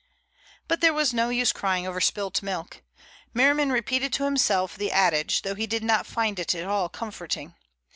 But 0.67 0.81
there 0.81 0.95
was 0.95 1.13
no 1.13 1.29
use 1.29 1.51
in 1.51 1.59
crying 1.59 1.85
over 1.85 2.01
spilt 2.01 2.41
milk. 2.41 2.81
Merriman 3.35 3.71
repeated 3.71 4.11
to 4.13 4.23
himself 4.25 4.75
the 4.75 4.91
adage, 4.91 5.43
though 5.43 5.53
he 5.53 5.67
did 5.67 5.83
not 5.83 6.07
find 6.07 6.39
it 6.39 6.55
at 6.55 6.65
all 6.65 6.89
comforting. 6.89 7.53